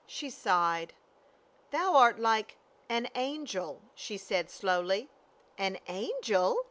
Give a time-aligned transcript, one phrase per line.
[0.07, 0.95] She sighed.
[1.69, 2.57] "Thou art like—
[2.89, 5.11] an angel," she said slowly.
[5.59, 6.59] "An angel?"